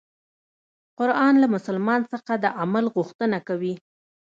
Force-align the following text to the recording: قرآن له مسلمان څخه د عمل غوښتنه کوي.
قرآن 0.99 1.33
له 1.43 1.47
مسلمان 1.55 2.01
څخه 2.11 2.33
د 2.43 2.45
عمل 2.59 2.85
غوښتنه 2.95 3.37
کوي. 3.47 3.73